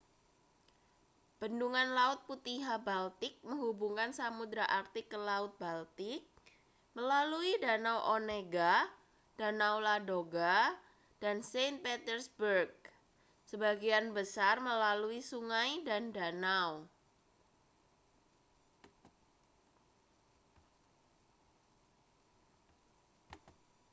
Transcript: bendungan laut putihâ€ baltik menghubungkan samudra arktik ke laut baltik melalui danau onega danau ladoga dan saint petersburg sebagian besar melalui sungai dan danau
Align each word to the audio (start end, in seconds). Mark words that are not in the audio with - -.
bendungan 1.39 1.89
laut 1.97 2.19
putihâ€ 2.27 2.75
baltik 2.89 3.33
menghubungkan 3.47 4.09
samudra 4.19 4.65
arktik 4.79 5.05
ke 5.13 5.19
laut 5.29 5.53
baltik 5.61 6.21
melalui 6.97 7.51
danau 7.65 7.97
onega 8.17 8.75
danau 9.39 9.75
ladoga 9.87 10.57
dan 11.21 11.37
saint 11.51 11.77
petersburg 11.85 12.71
sebagian 13.49 14.05
besar 14.17 14.55
melalui 14.67 15.19
sungai 15.31 15.71
dan 15.85 16.09
danau 16.09 16.89